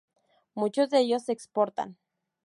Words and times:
Muchos 0.55 0.89
de 0.89 0.97
ellos 1.01 1.25
se 1.25 1.31
exportan. 1.31 1.95